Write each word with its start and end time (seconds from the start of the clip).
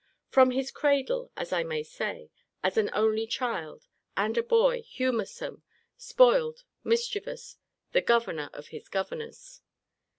From 0.29 0.49
his 0.49 0.71
cradle, 0.71 1.29
as 1.37 1.53
I 1.53 1.61
may 1.61 1.83
say, 1.83 2.31
as 2.63 2.75
an 2.75 2.89
only 2.91 3.27
child, 3.27 3.85
and 4.17 4.35
a 4.35 4.41
boy, 4.41 4.81
humoursome, 4.81 5.61
spoiled, 5.95 6.63
mischievous; 6.83 7.57
the 7.91 8.01
governor 8.01 8.49
of 8.51 8.69
his 8.69 8.89
governors. 8.89 9.61